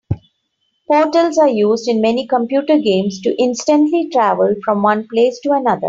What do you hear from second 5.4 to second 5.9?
to another.